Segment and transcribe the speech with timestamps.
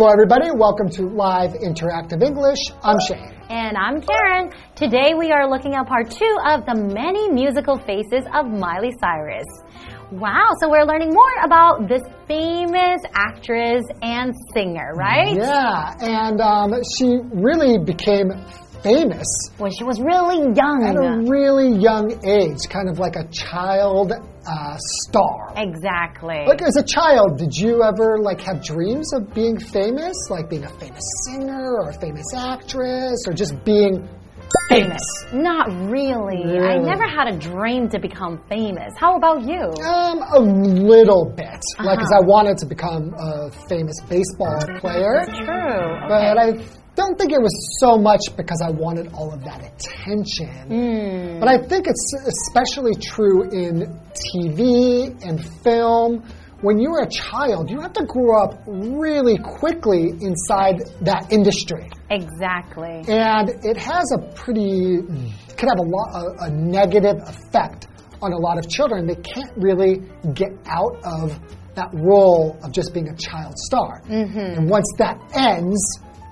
[0.00, 0.50] Hello, everybody.
[0.50, 2.56] Welcome to Live Interactive English.
[2.82, 3.36] I'm Shane.
[3.50, 4.50] And I'm Karen.
[4.74, 9.44] Today we are looking at part two of the many musical faces of Miley Cyrus.
[10.10, 15.36] Wow, so we're learning more about this famous actress and singer, right?
[15.36, 18.30] Yeah, and um, she really became
[18.82, 19.26] famous
[19.58, 20.84] When she was really young.
[20.84, 24.76] at a really young age, kind of like a child uh,
[25.06, 25.52] star.
[25.56, 26.44] Exactly.
[26.46, 30.64] Like as a child, did you ever like have dreams of being famous, like being
[30.64, 34.08] a famous singer or a famous actress, or just being
[34.68, 35.02] famous?
[35.32, 36.58] Not really.
[36.58, 38.92] I never had a dream to become famous.
[38.98, 39.60] How about you?
[39.84, 41.46] Um, a little bit.
[41.78, 41.96] Like, Uh-huh.
[41.96, 46.08] cause I wanted to become a famous baseball player, True.
[46.08, 46.38] but.
[46.38, 46.54] I
[47.00, 50.68] don't think it was so much because I wanted all of that attention.
[50.68, 51.40] Hmm.
[51.40, 53.98] But I think it's especially true in
[54.34, 56.22] TV and film.
[56.60, 61.88] When you're a child, you have to grow up really quickly inside that industry.
[62.10, 63.02] Exactly.
[63.08, 65.00] And it has a pretty,
[65.56, 67.86] could have a, lot, a, a negative effect
[68.20, 69.06] on a lot of children.
[69.06, 70.02] They can't really
[70.34, 71.40] get out of
[71.76, 74.02] that role of just being a child star.
[74.58, 75.80] And once that ends,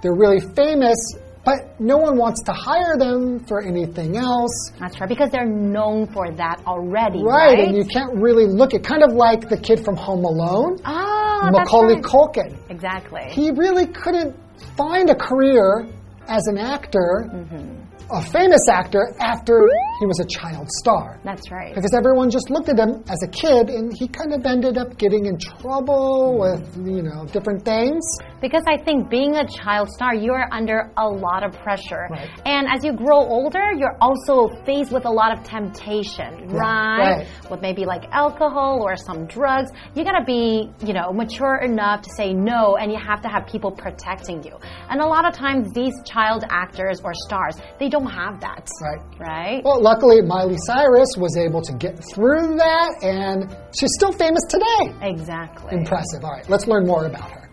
[0.02, 0.96] they're really famous,
[1.44, 4.70] but no one wants to hire them for anything else.
[4.78, 7.22] That's right, because they're known for that already.
[7.22, 7.68] Right, Right.
[7.68, 11.40] and you can't really look at kind of like the kid from Home Alone, oh,
[11.52, 12.02] that's Macaulay right.
[12.04, 12.56] Culkin.
[12.70, 13.22] Exactly.
[13.30, 14.36] he really couldn't
[14.76, 15.88] find a career
[16.28, 17.84] as an actor, mm-hmm.
[18.10, 19.68] A famous actor, after
[20.00, 21.20] he was a child star.
[21.24, 21.74] That's right.
[21.74, 24.96] Because everyone just looked at him as a kid, and he kind of ended up
[24.96, 28.04] getting in trouble with, you know, different things.
[28.40, 32.06] Because I think being a child star, you are under a lot of pressure.
[32.10, 32.30] Right.
[32.46, 37.18] And as you grow older, you're also faced with a lot of temptation, right?
[37.18, 37.50] right.
[37.50, 39.70] With maybe like alcohol or some drugs.
[39.94, 43.46] You gotta be, you know, mature enough to say no, and you have to have
[43.46, 44.56] people protecting you.
[44.88, 48.68] And a lot of times, these child actors or stars, they don't have that.
[48.80, 49.18] Right.
[49.18, 49.64] Right?
[49.64, 54.94] Well, luckily, Miley Cyrus was able to get through that, and she's still famous today.
[55.02, 55.76] exactly.
[55.76, 56.24] Impressive.
[56.24, 57.48] All right, let's learn more about her.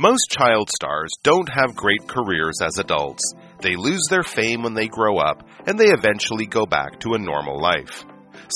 [0.00, 3.22] Most child stars don't have great careers as adults.
[3.60, 7.18] They lose their fame when they grow up, and they eventually go back to a
[7.18, 8.04] normal life.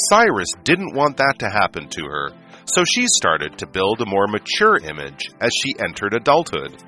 [0.08, 2.30] Cyrus didn't want that to happen to her,
[2.66, 6.82] so she started to build a more mature image as she entered adulthood.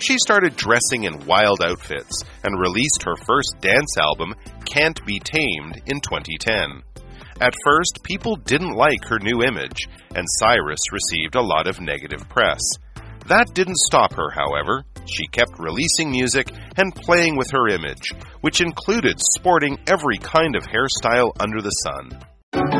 [0.00, 5.82] She started dressing in wild outfits and released her first dance album, Can't Be Tamed,
[5.86, 6.82] in 2010.
[7.40, 12.28] At first, people didn't like her new image, and Cyrus received a lot of negative
[12.28, 12.60] press.
[13.26, 14.84] That didn't stop her, however.
[15.06, 20.64] She kept releasing music and playing with her image, which included sporting every kind of
[20.64, 22.79] hairstyle under the sun.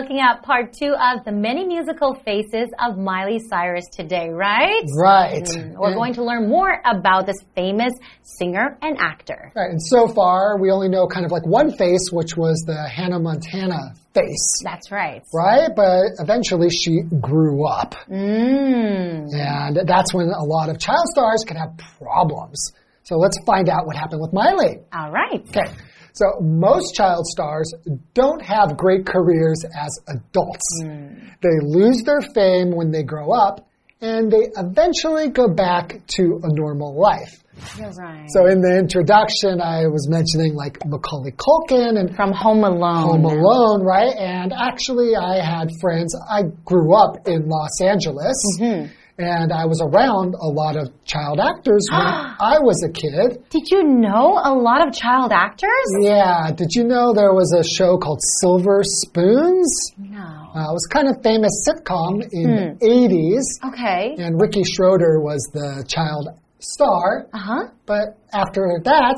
[0.00, 4.84] Looking at part two of the many musical faces of Miley Cyrus today, right?
[4.96, 5.48] Right.
[5.76, 7.92] We're going to learn more about this famous
[8.22, 9.50] singer and actor.
[9.56, 12.88] Right, and so far we only know kind of like one face, which was the
[12.88, 15.22] Hannah Montana face, That's right.
[15.34, 15.70] right?
[15.74, 17.94] But eventually she grew up.
[18.08, 19.28] Mm.
[19.32, 22.72] And that's when a lot of child stars can have problems.
[23.02, 24.78] So let's find out what happened with Miley.
[24.92, 25.40] All right.
[25.40, 25.74] Okay.
[26.18, 27.72] So most child stars
[28.14, 30.66] don't have great careers as adults.
[30.82, 31.28] Hmm.
[31.40, 33.68] They lose their fame when they grow up
[34.00, 37.42] and they eventually go back to a normal life.
[37.76, 38.26] You're right.
[38.30, 43.22] So in the introduction, I was mentioning like Macaulay Culkin and From Home Alone.
[43.22, 44.14] Home Alone, right?
[44.16, 46.14] And actually, I had friends.
[46.30, 48.92] I grew up in Los Angeles, mm-hmm.
[49.20, 52.00] And I was around a lot of child actors when
[52.40, 53.42] I was a kid.
[53.50, 55.70] Did you know a lot of child actors?
[56.00, 59.90] Yeah, did you know there was a show called Silver Spoons?
[59.98, 60.20] No.
[60.20, 64.14] Uh, it was kind of famous sitcom in the 80s, Okay.
[64.18, 66.28] and Ricky Schroder was the child
[66.60, 67.26] star.
[67.34, 67.68] Uh huh.
[67.86, 69.16] But after that,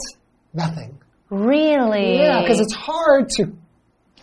[0.55, 0.99] nothing.
[1.29, 2.19] Really?
[2.19, 3.52] Yeah, because it's hard to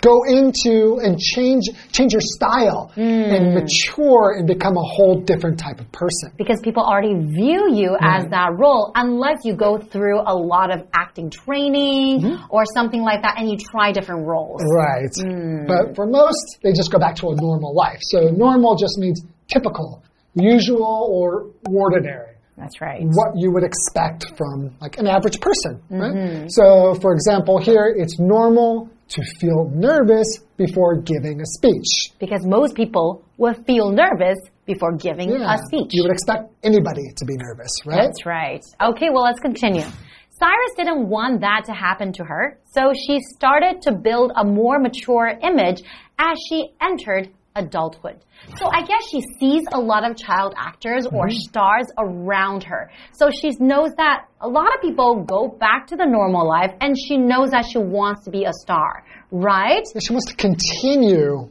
[0.01, 3.01] go into and change change your style hmm.
[3.01, 6.31] and mature and become a whole different type of person.
[6.37, 8.05] because people already view you hmm.
[8.05, 12.35] as that role unless you go through a lot of acting training hmm.
[12.49, 14.61] or something like that and you try different roles.
[14.75, 15.67] Right.
[15.67, 17.99] But for most, they just go back to a normal life.
[18.01, 20.03] So normal just means typical,
[20.35, 22.35] usual, or ordinary.
[22.57, 23.01] That's right.
[23.03, 26.13] What you would expect from like an average person, right?
[26.13, 26.47] Mm-hmm.
[26.49, 32.13] So, for example, here it's normal to feel nervous before giving a speech.
[32.19, 35.53] Because most people will feel nervous before giving Yeah.
[35.55, 35.91] a speech.
[35.93, 38.03] You would expect anybody to be nervous, right?
[38.03, 38.61] That's right.
[38.81, 39.83] Okay, well, let's continue.
[40.39, 44.77] Cyrus didn't want that to happen to her, so she started to build a more
[44.79, 45.81] mature image
[46.19, 48.17] as she entered adulthood.
[48.57, 52.91] So I guess she sees a lot of child actors or stars around her.
[53.11, 56.95] So she knows that a lot of people go back to the normal life and
[56.97, 59.83] she knows that she wants to be a star, right?
[59.99, 61.49] She wants to continue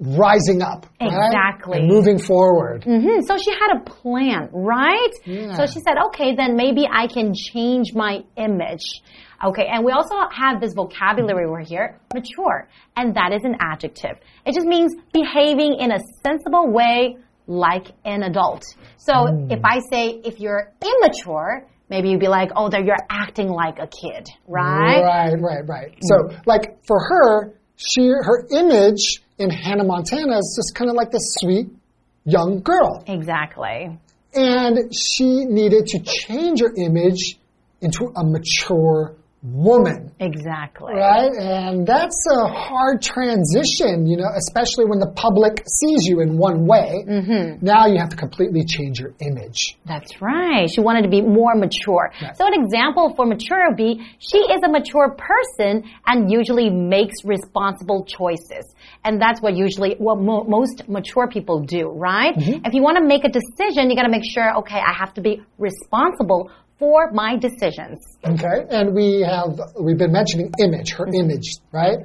[0.00, 0.86] rising up.
[1.00, 1.78] Exactly.
[1.78, 2.84] And moving forward.
[2.84, 5.12] hmm So she had a plan, right?
[5.24, 5.56] Yeah.
[5.56, 8.82] So she said, okay, then maybe I can change my image.
[9.44, 14.16] Okay, and we also have this vocabulary word here, mature, and that is an adjective.
[14.46, 18.64] It just means behaving in a sensible way like an adult.
[18.96, 19.50] So hmm.
[19.50, 23.78] if I say, if you're immature, maybe you'd be like, oh, that you're acting like
[23.78, 25.02] a kid, right?
[25.02, 25.98] Right, right, right.
[26.00, 31.10] So, like for her, she her image in Hannah Montana is just kind of like
[31.10, 31.66] this sweet
[32.24, 33.98] young girl, Exactly.
[34.32, 37.38] and she needed to change her image
[37.82, 40.10] into a mature woman.
[40.18, 40.94] Exactly.
[40.94, 41.30] Right?
[41.30, 46.66] And that's a hard transition, you know, especially when the public sees you in one
[46.66, 47.04] way.
[47.06, 47.64] Mm-hmm.
[47.64, 49.76] Now you have to completely change your image.
[49.84, 50.68] That's right.
[50.70, 52.10] She wanted to be more mature.
[52.22, 52.36] Right.
[52.36, 57.22] So an example for mature would be she is a mature person and usually makes
[57.24, 58.74] responsible choices.
[59.04, 62.32] And that's what usually what mo most mature people do, right?
[62.36, 65.12] If you want to make a decision, you got to make sure, okay, I have
[65.14, 68.00] to be responsible for my decisions.
[68.24, 68.66] Okay?
[68.70, 71.98] And we have, we've been mentioning image, her image, right?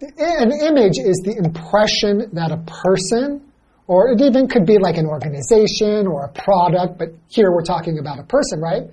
[0.00, 3.52] An image is the impression that a person,
[3.86, 7.98] or it even could be like an organization or a product, but here we're talking
[7.98, 8.84] about a person, right?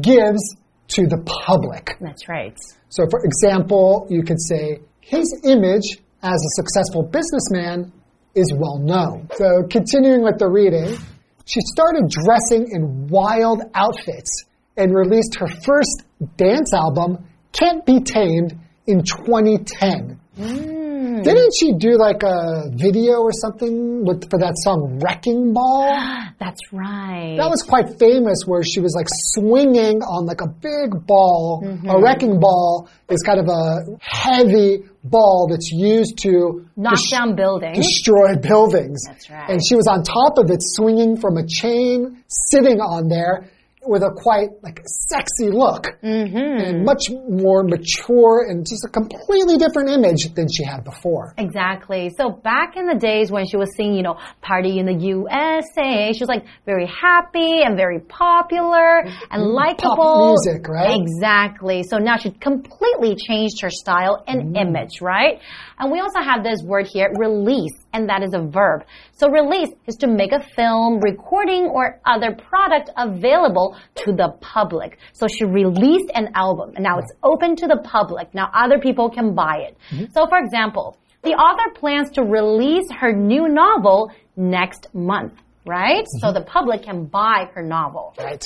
[0.00, 0.56] Gives
[0.88, 1.96] to the public.
[2.00, 2.56] That's right.
[2.88, 7.92] So, for example, you could say his image as a successful businessman
[8.34, 9.28] is well known.
[9.36, 10.96] So, continuing with the reading,
[11.44, 14.44] she started dressing in wild outfits
[14.78, 16.04] and released her first
[16.36, 20.18] dance album, Can't Be Tamed, in 2010.
[20.38, 21.24] Mm.
[21.24, 25.90] Didn't she do like a video or something with, for that song Wrecking Ball?
[26.38, 27.36] That's right.
[27.36, 31.62] That was quite famous where she was like swinging on like a big ball.
[31.64, 32.02] A mm-hmm.
[32.02, 37.76] wrecking ball is kind of a heavy ball that's used to Knock down buildings.
[37.76, 39.02] destroy buildings.
[39.06, 39.50] That's right.
[39.50, 43.50] And she was on top of it swinging from a chain, sitting on there
[43.88, 46.36] with a quite like sexy look Mm-hmm.
[46.36, 51.34] and much more mature and just a completely different image than she had before.
[51.38, 52.10] Exactly.
[52.16, 56.12] So back in the days when she was singing, you know, Party in the USA,
[56.12, 59.96] she was like very happy and very popular and likable.
[59.96, 60.98] Pop music, right?
[61.00, 61.82] Exactly.
[61.82, 65.40] So now she completely changed her style and image, right?
[65.78, 68.84] And we also have this word here, release, and that is a verb.
[69.12, 74.98] So release is to make a film, recording, or other product available to the public.
[75.12, 78.34] So she released an album, and now it's open to the public.
[78.34, 79.76] Now other people can buy it.
[79.90, 80.12] Mm-hmm.
[80.12, 85.34] So for example, the author plans to release her new novel next month,
[85.66, 86.04] right?
[86.20, 86.38] So mm-hmm.
[86.38, 88.14] the public can buy her novel.
[88.18, 88.44] Right.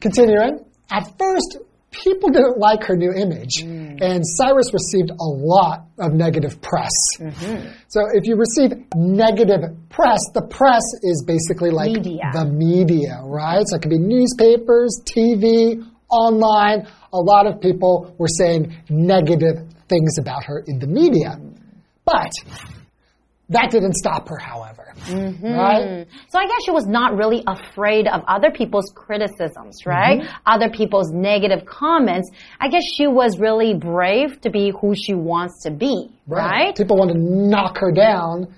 [0.00, 0.64] Continuing.
[0.90, 1.58] At first,
[1.90, 3.98] people didn't like her new image, mm.
[4.00, 6.92] and Cyrus received a lot of negative press.
[7.18, 7.68] Mm-hmm.
[7.88, 12.30] So, if you receive negative press, the press is basically like Media.
[12.32, 13.64] the media, right?
[13.66, 16.86] So, it could be newspapers, TV, online.
[17.12, 21.40] A lot of people were saying negative things about her in the media.
[22.04, 22.30] But
[23.50, 24.92] that didn't stop her, however.
[25.08, 26.06] Right?
[26.28, 30.20] So I guess she was not really afraid of other people's criticisms, right?
[30.20, 30.36] Mm-hmm.
[30.44, 32.30] Other people's negative comments.
[32.60, 36.76] I guess she was really brave to be who she wants to be, right?
[36.76, 38.54] People want to knock her down,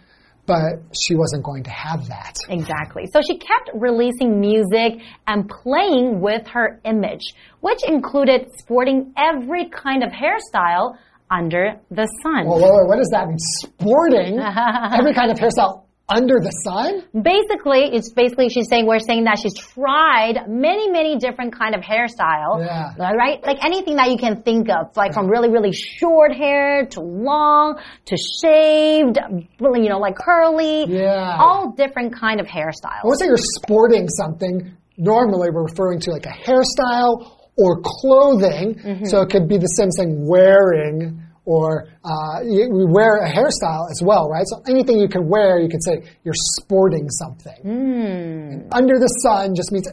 [0.46, 2.34] but she wasn't going to have that.
[2.48, 3.06] Exactly.
[3.12, 7.22] So she kept releasing music and playing with her image,
[7.60, 10.96] which included sporting every kind of hairstyle
[11.30, 12.46] under the sun.
[12.46, 13.38] Well, wait, wait, what does that mean?
[13.38, 14.38] Sporting
[14.98, 17.06] every kind of hairstyle under the sun?
[17.14, 21.82] Basically, it's basically she's saying we're saying that she's tried many, many different kind of
[21.82, 22.58] hairstyle.
[22.58, 23.12] Yeah.
[23.12, 23.40] Right?
[23.42, 27.80] Like anything that you can think of, like from really, really short hair to long
[28.06, 29.18] to shaved,
[29.60, 30.84] really, you know, like curly.
[30.88, 31.38] Yeah.
[31.38, 33.04] All different kind of hairstyles.
[33.04, 34.76] I would say you're sporting something.
[34.98, 38.74] Normally, we're referring to like a hairstyle or clothing.
[38.74, 39.04] Mm-hmm.
[39.04, 43.90] So it could be the same thing wearing or uh, you, we wear a hairstyle
[43.90, 44.44] as well, right?
[44.46, 47.60] So anything you can wear, you could say you're sporting something.
[47.64, 49.88] And under the sun just means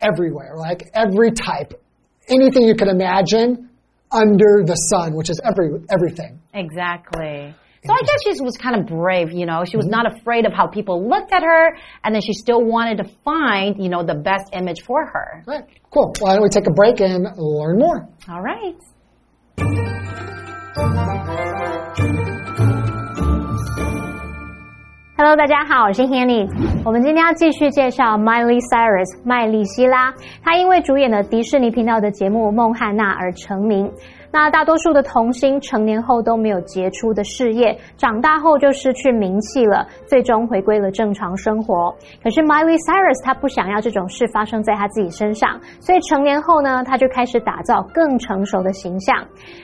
[0.00, 1.80] everywhere, like every type.
[2.28, 3.68] Anything you can imagine
[4.10, 6.40] under the sun, which is every everything.
[6.54, 7.54] Exactly.
[7.83, 9.63] So I guess she was kind of brave, you know.
[9.63, 12.97] She was not afraid of how people looked at her, and then she still wanted
[12.97, 15.43] to find, you know, the best image for her.
[15.47, 15.63] Right.
[15.89, 16.11] Cool.
[16.19, 18.09] Why don't we take a break and learn more?
[18.27, 18.75] All right.
[25.17, 26.47] Hello，大家好，我是 Hanny。
[26.85, 30.13] 我们今天要继续介绍 Miley Cyrus 麦莉希拉。
[30.43, 33.91] 她因为主演了迪士尼频道的节目《孟汉娜》而成名。
[34.34, 41.94] 那大多数的童星成年后都没有杰出的事业，长大后就失去名气了，最终回归了正常生活。
[42.20, 49.16] 可是 Miley Cyrus 她不想要这种事发生在她自己身上，所以成年后呢，她就开始打造更成熟的形象。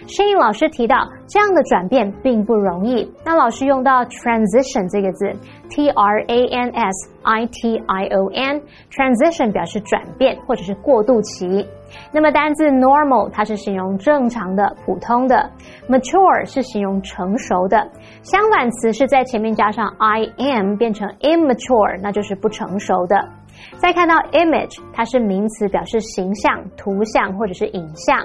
[0.07, 3.13] 声音老师提到，这样的转变并不容易。
[3.25, 5.33] 那老师用到 transition 这个字
[5.71, 11.67] ，T R A N S I T I O N，transition 表示转变或者是过渡期。
[12.13, 15.51] 那么单字 normal 它是形容正常的、普通的
[15.89, 17.91] ，mature 是形容成熟的，
[18.23, 23.29] 相反词是在前面加上 I am 变成 immature，那就是不成熟的。
[23.79, 28.25] 再看到 image，它是名词，表示形象、图像或者是影像。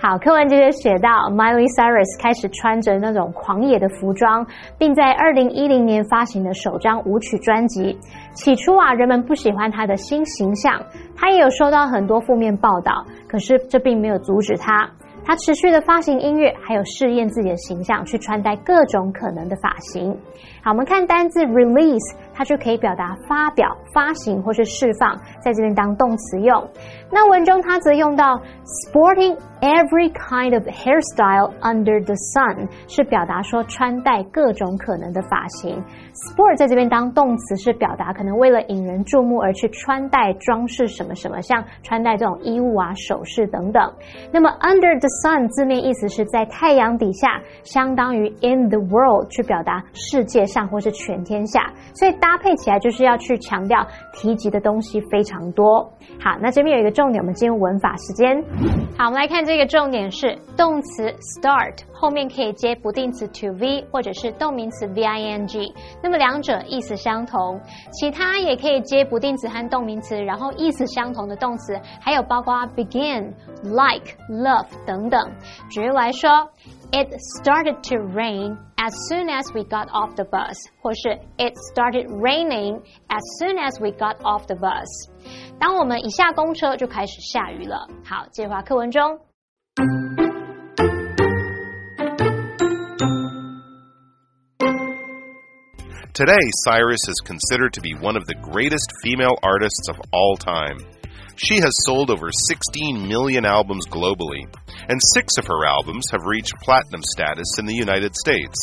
[0.00, 4.46] 好，课文接着写到，Miley Cyrus 开始穿着那种狂野的服装，
[4.78, 7.98] 并在二零一零年发行的首张舞曲专辑。
[8.32, 10.80] 起初啊，人们不喜欢她的新形象，
[11.16, 14.88] 她也有收到很多负面报道，可是这并没有阻止她。
[15.24, 20.16] 她持续的发行音乐，还有试验自己的形象，去穿戴各种可能的发型。
[20.68, 26.62] 好，我们看单字 release，它就可以表达发表、发行或是释放，在这边当动词用。
[27.10, 28.38] 那文中它则用到
[28.92, 35.82] sporting every kind of hairstyle under the sun，是表达说穿戴各种可能的发型。
[36.12, 43.90] sport 在这边当动词是表达可能为了引人注目而去穿戴装饰什么什么，像穿戴这种衣物啊、首饰等等。
[44.30, 55.80] 那么 under the sun 字面意思是在太阳底下，相当于 in the world 去表达世界上或是全天下，所以搭配起来就是要去强调提及的东西非常多。
[56.20, 58.42] 好，那这边有一个重点，我们进入文法时间。
[58.96, 65.72] 好，我们来看这个重点是动词 start 后面可以接不定词 to v 或者是动名词 v i n g，
[66.02, 67.60] 那么两者意思相同。
[67.92, 75.20] 其他也可以接不定词和动名词，然后意思相同的动词，还有包括 begin、like、love 等等。
[75.70, 76.48] 举例来说
[76.91, 77.09] ，It
[77.41, 83.21] started to rain as soon as we got off the bus，或是 It started raining as
[83.39, 84.87] soon as we got off the bus。
[85.59, 87.87] 当我们一下公车就开始下雨了。
[88.03, 89.19] 好，接话课文中。
[96.13, 100.77] Today, Cyrus is considered to be one of the greatest female artists of all time.
[101.38, 104.42] She has sold over 16 million albums globally,
[104.88, 108.58] and six of her albums have reached platinum status in the United States.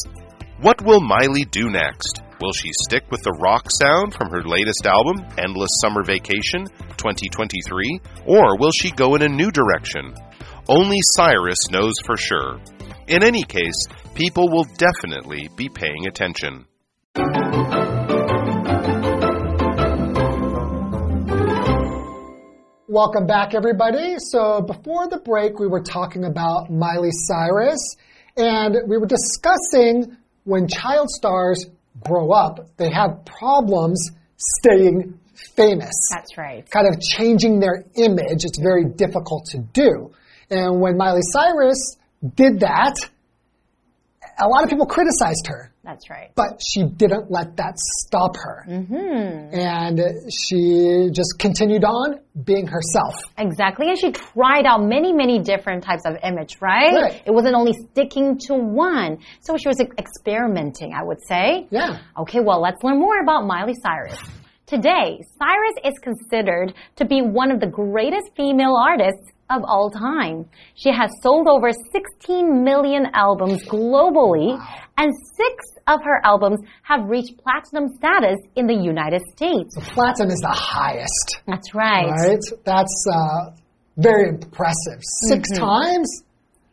[0.60, 2.22] What will Miley do next?
[2.42, 6.66] Will she stick with the rock sound from her latest album, Endless Summer Vacation
[6.98, 10.14] 2023, or will she go in a new direction?
[10.68, 12.60] Only Cyrus knows for sure.
[13.08, 16.66] In any case, people will definitely be paying attention.
[22.96, 24.16] Welcome back, everybody.
[24.20, 27.98] So, before the break, we were talking about Miley Cyrus,
[28.38, 31.66] and we were discussing when child stars
[32.00, 35.20] grow up, they have problems staying
[35.58, 35.92] famous.
[36.10, 36.64] That's right.
[36.72, 38.46] Kind of changing their image.
[38.46, 40.14] It's very difficult to do.
[40.50, 41.98] And when Miley Cyrus
[42.36, 42.96] did that,
[44.38, 45.72] a lot of people criticized her.
[45.84, 46.32] That's right.
[46.36, 48.66] But she didn't let that stop her.
[48.68, 49.54] Mm -hmm.
[49.54, 50.00] And
[50.30, 53.16] she just continued on being herself.
[53.38, 53.86] Exactly.
[53.90, 56.94] And she tried out many, many different types of image, right?
[57.04, 57.22] Right.
[57.28, 58.54] It wasn't only sticking to
[58.90, 59.12] one.
[59.46, 61.46] So she was experimenting, I would say.
[61.70, 62.22] Yeah.
[62.22, 64.20] Okay, well, let's learn more about Miley Cyrus.
[64.66, 65.08] Today,
[65.40, 70.46] Cyrus is considered to be one of the greatest female artists of all time.
[70.76, 74.58] She has sold over 16 million albums globally,
[74.98, 79.76] and six of her albums have reached platinum status in the United States.
[79.94, 81.42] Platinum is the highest.
[81.48, 82.10] That's right.
[82.10, 82.40] Right?
[82.66, 83.52] That's uh,
[83.98, 85.00] very impressive.
[85.30, 85.64] 6 Mm-hmm.
[85.64, 86.24] times?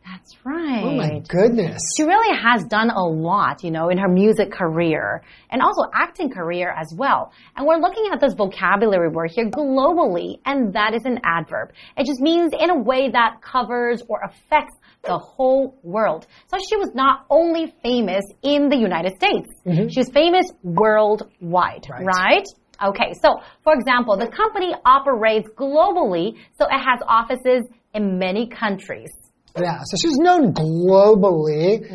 [0.05, 0.83] That's right.
[0.83, 1.81] Oh my goodness.
[1.97, 6.29] She really has done a lot, you know, in her music career and also acting
[6.29, 7.31] career as well.
[7.55, 11.71] And we're looking at this vocabulary word here globally, and that is an adverb.
[11.97, 16.27] It just means in a way that covers or affects the whole world.
[16.47, 19.87] So she was not only famous in the United States, mm-hmm.
[19.89, 22.05] she was famous worldwide, Right.
[22.05, 22.45] right?
[22.83, 29.11] Okay, so for example, the company operates globally, so it has offices in many countries.
[29.59, 31.85] Yeah, so she's known globally,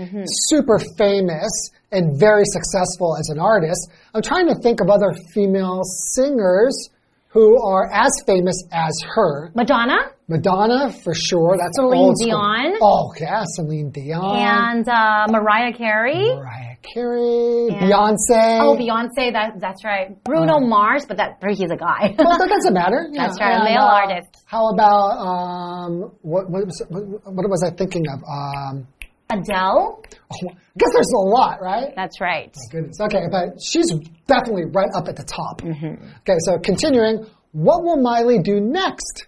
[0.49, 1.51] super famous,
[1.91, 3.91] and very successful as an artist.
[4.15, 5.83] I'm trying to think of other female
[6.15, 6.91] singers
[7.29, 9.51] who are as famous as her.
[9.55, 11.57] Madonna Madonna, for sure.
[11.59, 12.31] That's Celine old school.
[12.31, 12.79] Dion.
[12.83, 14.37] Oh, yeah, Celine Dion.
[14.37, 16.35] and uh, Mariah Carey.
[16.37, 18.61] Mariah Carey, And- Beyonce.
[18.61, 19.33] Oh, Beyonce.
[19.33, 20.23] That that's right.
[20.25, 22.15] Bruno Mars, but that he's a guy.
[22.19, 23.09] well, that doesn't matter.
[23.13, 24.45] Yeah, That's right, and, male uh, artist.
[24.47, 28.21] How about um, what, what, was, what, was I thinking of?
[28.23, 28.87] Um,
[29.31, 30.03] Adele.
[30.05, 31.93] oh, I guess there's a lot, right?
[31.97, 32.55] That's right.
[32.71, 32.99] Goodness.
[33.01, 33.93] Okay, but she's
[34.27, 35.61] definitely right up at the top.
[35.63, 36.05] Mm-hmm.
[36.21, 39.27] Okay, so continuing, what will Miley do next?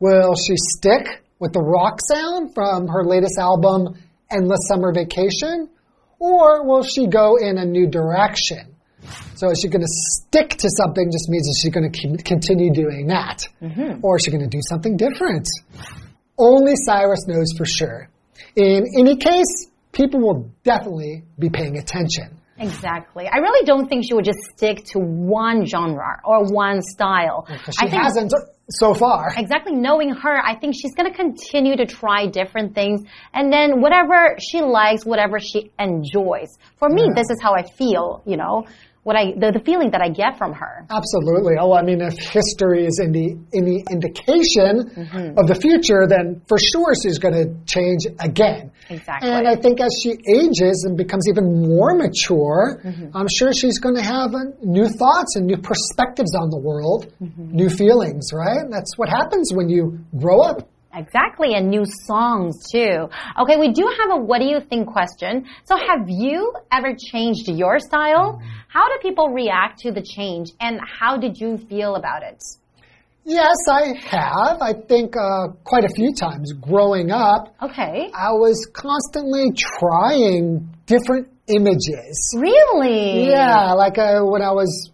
[0.00, 3.94] Will she stick with the rock sound from her latest album,
[4.30, 5.68] Endless Summer Vacation?
[6.18, 8.74] Or will she go in a new direction?
[9.34, 12.72] So is she going to stick to something just means that she's going to continue
[12.72, 13.46] doing that?
[13.62, 14.00] Mm-hmm.
[14.02, 15.46] Or is she going to do something different?
[16.38, 18.08] Only Cyrus knows for sure.
[18.56, 22.40] In any case, people will definitely be paying attention.
[22.58, 23.28] Exactly.
[23.28, 27.46] I really don't think she would just stick to one genre or one style.
[27.48, 28.32] Because I she think hasn't
[28.70, 29.32] so far.
[29.36, 33.80] exactly knowing her, I think she's going to continue to try different things and then
[33.80, 36.48] whatever she likes, whatever she enjoys.
[36.78, 38.66] For me, this is how I feel, you know,
[39.06, 40.74] what I the, the feeling that I get from her.
[40.90, 41.54] Absolutely.
[41.60, 43.26] Oh, I mean, if history is any
[43.60, 45.38] any indication Mm-hmm.
[45.38, 48.72] of the future, then for sure she's going to change again.
[48.90, 49.30] Exactly.
[49.30, 50.10] And I think as she
[50.40, 53.16] ages and becomes even more mature, Mm-hmm.
[53.16, 57.12] I'm sure she's going to have uh, new thoughts and new perspectives on the world,
[57.22, 57.50] Mm-hmm.
[57.60, 58.30] new feelings.
[58.32, 58.64] Right?
[58.68, 60.68] That's what happens when you grow up.
[60.96, 63.08] Exactly, and new songs too.
[63.40, 65.46] Okay, we do have a what do you think question.
[65.64, 68.40] So, have you ever changed your style?
[68.68, 72.42] How do people react to the change, and how did you feel about it?
[73.24, 74.62] Yes, I have.
[74.62, 77.54] I think uh, quite a few times growing up.
[77.60, 78.08] Okay.
[78.14, 82.36] I was constantly trying different images.
[82.38, 83.28] Really?
[83.28, 84.92] Yeah, like uh, when I was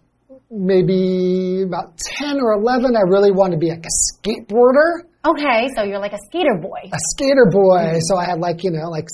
[0.49, 5.83] maybe about 10 or 11, I really wanted to be like a skateboarder, Okay, so
[5.83, 6.89] you're like a skater boy.
[6.91, 7.99] a skater boy.
[8.01, 9.07] So I had like, you know, like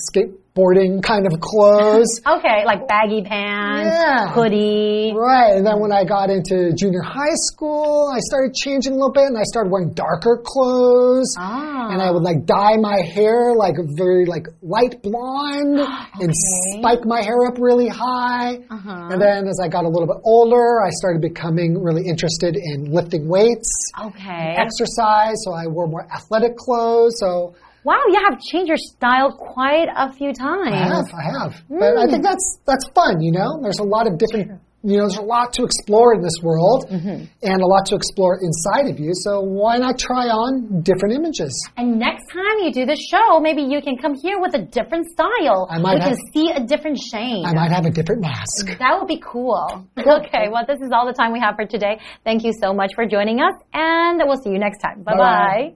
[0.60, 2.20] skateboarding kind of clothes.
[2.30, 4.28] Okay, like baggy pants, Yeah.
[4.32, 5.12] hoodie.
[5.14, 9.12] Right, and then when I got into junior high school, I started changing a little
[9.12, 11.34] bit and I started wearing darker clothes.
[11.38, 11.90] Ah.
[11.90, 15.80] And I would like dye my hair like very like light blonde
[16.20, 16.32] and
[16.78, 18.56] spike my hair up really high.
[18.70, 19.08] Uh-huh.
[19.10, 22.92] And then as I got a little bit older, I started becoming really interested in
[22.92, 23.70] lifting weights,
[24.06, 24.56] Okay.
[24.58, 25.34] exercise.
[25.44, 27.14] So I wore more athletic clothes.
[27.18, 30.74] So Wow, you have changed your style quite a few times.
[30.74, 31.62] I have, I have.
[31.68, 32.22] But I think hmm.
[32.22, 33.20] that's that's fun.
[33.20, 34.60] You know, there's a lot of different.
[34.82, 37.24] You know, there's a lot to explore in this world, mm-hmm.
[37.42, 39.10] and a lot to explore inside of you.
[39.12, 41.52] So why not try on different images?
[41.76, 45.06] And next time you do the show, maybe you can come here with a different
[45.12, 45.68] style.
[45.68, 47.44] I might we can see a different shade.
[47.44, 48.78] I might have a different mask.
[48.78, 49.86] That would be cool.
[49.98, 52.00] Okay, well, this is all the time we have for today.
[52.24, 55.02] Thank you so much for joining us, and we'll see you next time.
[55.02, 55.74] Bye-bye.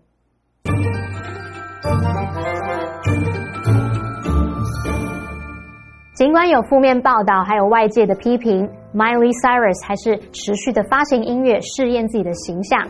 [0.64, 1.40] bye.
[6.14, 12.81] 尽管有负面报道，还有外界的批评，Miley Cyrus 还是持续的发行音乐，试验自己的形象。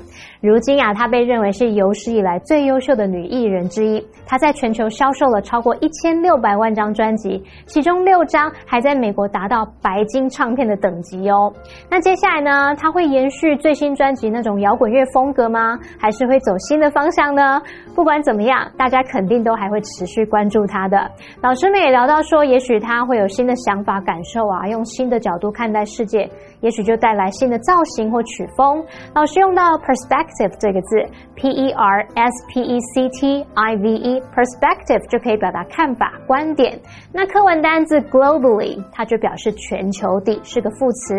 [0.40, 4.04] 如今啊，她被认为是有史以来最优秀的女艺人之一。
[4.26, 11.52] 她在全球销售了超过一千六百万张专辑，其中六张还在美国达到白金唱片的等级哦。
[11.90, 15.78] 那接下来呢，她会延续最新专辑那种摇滚乐风格吗？
[15.98, 17.60] 还是会走新的方向呢？
[17.94, 21.10] 不管怎么样，大家肯定都还会持续关注她的。
[21.40, 26.28] 老师们也聊到说，也许她会有新的想法、感受啊，用新的角度看待世界，
[26.60, 28.84] 也许就带来新的造型或曲风。
[29.14, 30.96] 老师用到 perspective 这个字
[31.36, 36.78] ，p e r s p e c t i v e，perspective 就可以表达看法、观点。
[37.12, 41.14] 那课文单字 globally，它就表示全球地，是个副词。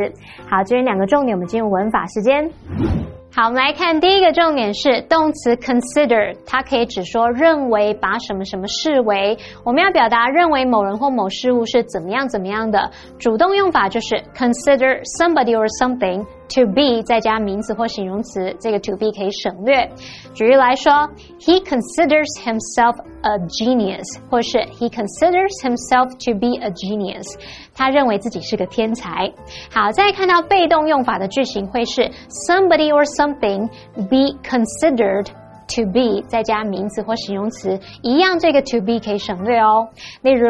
[0.49, 3.14] 好，这边两个重点，我们进入文法时间。
[3.37, 9.37] 好，我们来看第一个重点是动词 consider，它可以指说认为，把什么什么视为。
[9.65, 19.88] 我们要表达认为某人或某事物是怎么样怎么样的，主动用法就是 consider somebody or something to be 再加名词或形容词，这个 to be 可以省略。
[20.34, 20.92] 举例来说，
[21.38, 27.38] He considers himself a genius，或是 He considers himself to be a genius，
[27.74, 29.32] 他认为自己是个天才。
[29.72, 32.10] 好，再看到被动用法的句型会是
[32.48, 33.68] somebody or something
[34.08, 35.26] be considered
[35.68, 39.88] to be 再加名词或形容词，一样这个 to be 可以省略哦。
[40.22, 40.48] 例如，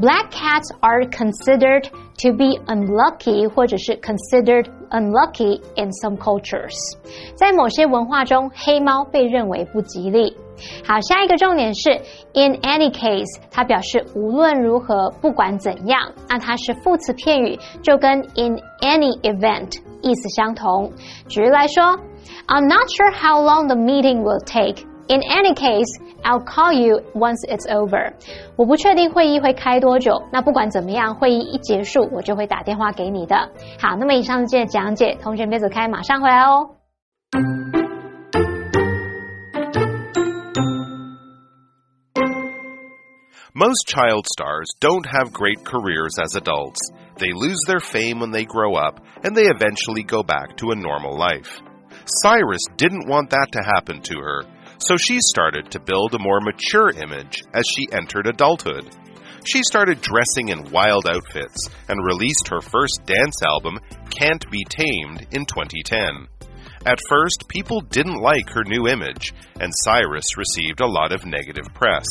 [0.00, 1.84] black cats are considered
[2.22, 6.74] to be unlucky，或者是 considered unlucky in some cultures，
[7.34, 10.34] 在某些文化中，黑猫被认为不吉利。
[10.86, 11.90] 好，下一个重点是
[12.32, 20.90] in any case，它表示无论如何，不管怎样，那它是副词片语，就跟 in any event 意思相同。
[21.28, 21.98] 举例来说
[22.46, 24.84] ，I'm not sure how long the meeting will take.
[25.08, 25.86] In any case,
[26.24, 28.12] I'll call you once it's over.
[28.56, 33.36] 我不确定会议会开多久，那不管怎么样，会议一结束，我就会打电话给你的。
[33.80, 36.70] 好，那么以上是今天的讲解，同学别走开，马上回来哦。
[43.54, 46.76] Most child stars don't have great careers as adults.
[47.16, 50.74] They lose their fame when they grow up, and they eventually go back to a
[50.74, 51.62] normal life.
[52.05, 54.43] Cyrus didn't want that to happen to her,
[54.77, 58.89] so she started to build a more mature image as she entered adulthood.
[59.45, 65.27] She started dressing in wild outfits and released her first dance album, Can't Be Tamed,
[65.31, 66.27] in 2010.
[66.85, 71.67] At first, people didn't like her new image, and Cyrus received a lot of negative
[71.73, 72.05] press.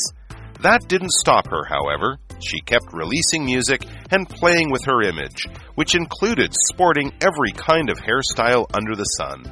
[0.60, 2.18] That didn't stop her, however.
[2.40, 7.98] She kept releasing music and playing with her image, which included sporting every kind of
[7.98, 9.42] hairstyle under the sun.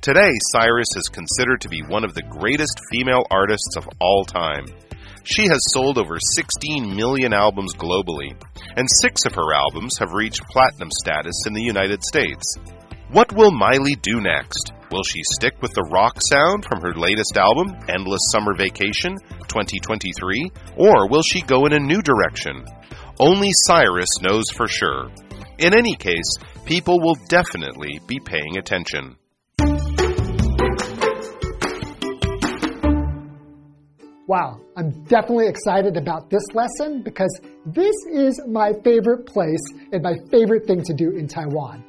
[0.00, 4.66] Today, Cyrus is considered to be one of the greatest female artists of all time.
[5.24, 8.30] She has sold over 16 million albums globally,
[8.76, 12.56] and six of her albums have reached platinum status in the United States.
[13.10, 14.72] What will Miley do next?
[14.92, 19.16] Will she stick with the rock sound from her latest album, Endless Summer Vacation
[19.48, 22.64] 2023, or will she go in a new direction?
[23.18, 25.10] Only Cyrus knows for sure.
[25.58, 26.30] In any case,
[26.64, 29.16] people will definitely be paying attention.
[34.28, 39.62] Wow, I'm definitely excited about this lesson because this is my favorite place
[39.92, 41.84] and my favorite thing to do in Taiwan.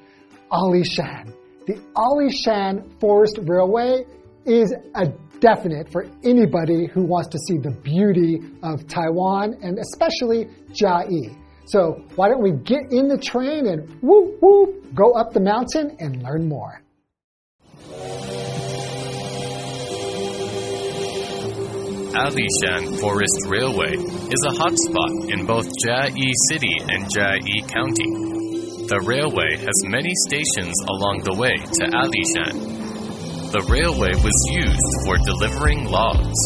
[0.52, 1.34] Alishan.
[1.65, 4.06] The Alishan Forest Railway
[4.45, 5.08] is a
[5.39, 11.36] definite for anybody who wants to see the beauty of Taiwan and especially Chiayi.
[11.65, 15.97] So why don't we get in the train and whoop whoop go up the mountain
[16.00, 16.82] and learn more.
[22.15, 28.88] Alishan Forest Railway is a hotspot in both Chiayi City and Chiayi County.
[28.88, 33.52] The railway has many stations along the way to Alishan.
[33.52, 36.39] The railway was used for delivering logs.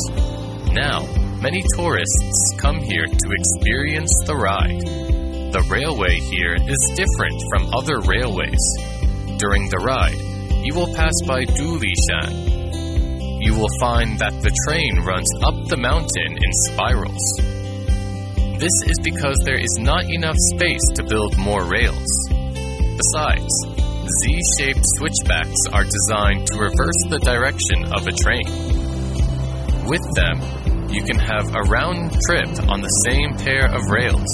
[0.74, 1.06] Now,
[1.39, 4.82] many tourists come here to experience the ride.
[5.54, 8.63] The railway here is different from other railways.
[9.38, 10.17] During the ride,
[10.65, 12.50] you will pass by Dulishan,
[13.41, 17.25] you will find that the train runs up the mountain in spirals.
[18.62, 22.06] This is because there is not enough space to build more rails.
[22.30, 23.49] Besides,
[24.06, 28.45] Z shaped switchbacks are designed to reverse the direction of a train.
[29.89, 30.38] With them,
[30.93, 34.30] you can have a round trip on the same pair of rails.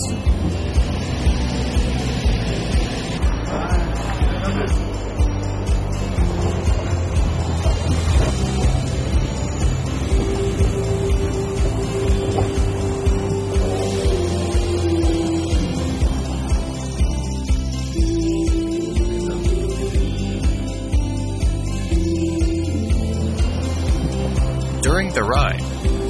[25.18, 25.62] The ride,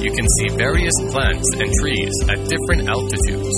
[0.04, 3.56] you can see various plants and trees at different altitudes.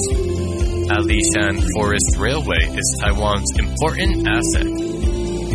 [0.94, 4.70] Alishan Forest Railway is Taiwan's important asset.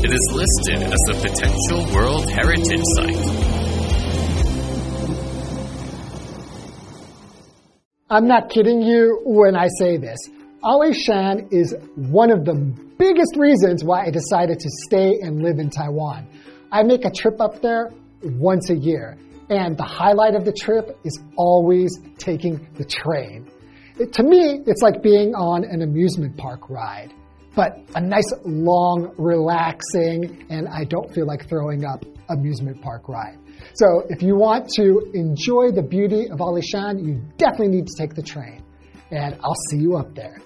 [0.03, 3.15] It is listed as a potential World Heritage Site.
[8.09, 10.19] I'm not kidding you when I say this.
[10.61, 12.55] Alishan is one of the
[12.97, 16.27] biggest reasons why I decided to stay and live in Taiwan.
[16.69, 19.17] I make a trip up there once a year,
[19.49, 23.49] and the highlight of the trip is always taking the train.
[23.97, 27.13] It, to me, it's like being on an amusement park ride,
[27.55, 33.37] but a nice, long, relaxing, and I don't feel like throwing up amusement park ride.
[33.75, 38.15] So if you want to enjoy the beauty of Alishan, you definitely need to take
[38.15, 38.63] the train.
[39.11, 40.41] And I'll see you up there.